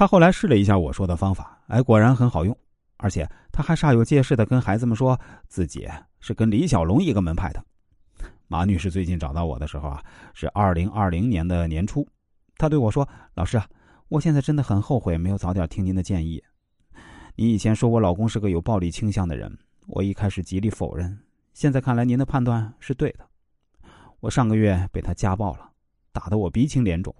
[0.00, 2.56] 他后来试了一下我说的方法，哎，果然很好用。
[2.96, 5.86] 而且他还煞有介事的跟孩子们说自己
[6.20, 7.62] 是跟李小龙一个门派的。
[8.46, 10.02] 马女士最近找到我的时候啊，
[10.32, 12.08] 是二零二零年的年初，
[12.56, 13.68] 她对我说：“老师啊，
[14.08, 16.42] 我现在真的很后悔没有早点听您的建议。
[17.36, 19.54] 你以前说我老公是个有暴力倾向的人，
[19.86, 21.14] 我一开始极力否认。
[21.52, 23.28] 现在看来您的判断是对的。
[24.20, 25.70] 我上个月被他家暴了，
[26.10, 27.14] 打得我鼻青脸肿。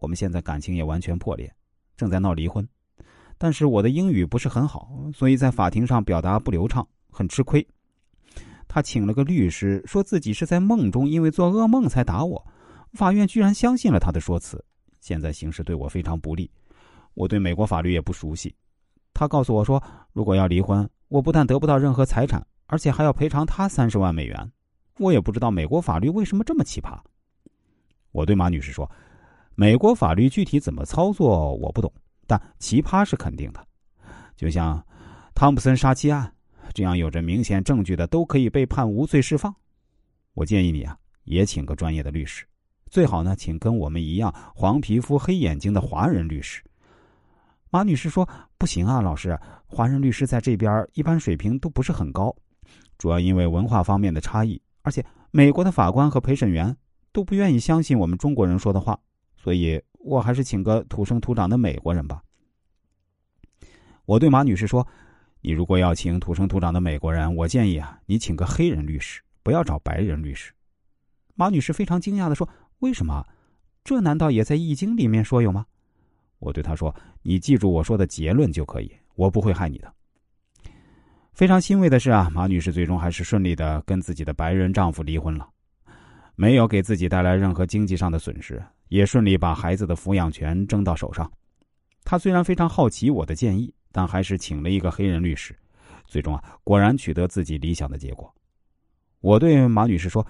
[0.00, 1.48] 我们现在感情也完全破裂，
[1.96, 2.66] 正在闹离婚。”
[3.36, 7.66] 但是我的英语不是很好，所以在法庭上表达不流畅，很吃亏。
[8.68, 12.46] 他请了个律师，说自己是在梦中因为做噩梦才打我。
[12.92, 14.64] 法院居然相信了他的说辞。
[15.00, 16.50] 现在形势对我非常不利，
[17.14, 18.54] 我对美国法律也不熟悉。
[19.12, 19.82] 他告诉我说，
[20.12, 24.52] 如果要离婚，我不但得不到任何财产，而且还要赔偿他三十万美元。
[24.98, 26.98] 我也不知道美国法律为什么这么奇葩。
[28.12, 28.90] 我对马女士说，
[29.54, 31.92] 美国法律具体怎么操作我不懂。
[32.26, 33.66] 但奇葩是肯定的，
[34.34, 34.82] 就像
[35.34, 36.32] 汤普森杀妻案
[36.72, 39.54] 这样有着明显证据的，都可以被判无罪释放。
[40.32, 42.46] 我建议你啊，也请个专业的律师，
[42.90, 46.62] 最好呢，请跟我们一样黄皮肤黑眼睛的华人律师。
[47.70, 52.34] 马女士说：“不行啊，老师，华人律师在这边一般水平都不是很高，
[52.96, 56.74] 主要因为文化方面的差异，而且美国的法官和陪审员
[57.12, 58.98] 都不愿意相信我们中国人说的话，
[59.44, 62.22] 所以。”我还是请个土生土长的美国人吧。
[64.04, 64.86] 我对马女士说
[65.40, 70.52] ：“你如果要请土生土长的美国人，我建议啊，你请个黑人律师，不要找白人律师。”
[71.36, 72.46] 马女士非常惊讶的说
[72.80, 73.26] ：“为什么？
[73.82, 75.64] 这难道也在《易经》里面说有吗？”
[76.38, 79.90] 我对她说：“你记住我说的结论就可以，我不会害你的。”
[81.32, 85.48] 非常欣慰的是啊，马女士最终还是顺利的跟自己的白人丈夫离婚了，
[86.34, 88.62] 没有给自己带来任何经济上的损失。
[88.94, 91.28] 也顺利把孩子的抚养权争到手上。
[92.04, 95.52] 他虽然非常好奇我的建议，但还是请了一个黑人律师。
[96.06, 98.32] 最终啊，果然取得自己理想的结果。
[99.20, 100.24] 我对马女士说：“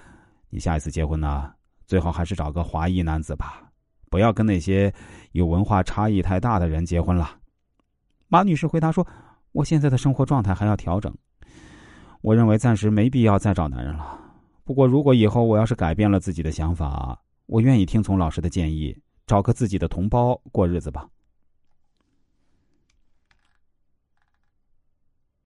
[0.49, 1.53] 你下一次结婚呢，
[1.85, 3.71] 最好还是找个华裔男子吧，
[4.09, 4.91] 不要跟那些
[5.33, 7.37] 有文化差异太大的人结婚了。”
[8.29, 9.07] 马女士回答说
[9.53, 11.15] ：“我现在的生活状态还要调整，
[12.23, 14.19] 我认为暂时没必要再找男人了。
[14.65, 17.21] 不过，如果以后我要是改变了自己的想法。”
[17.55, 18.99] 我愿意听从老师的建议，
[19.29, 21.09] 找个自己的同胞过日子吧。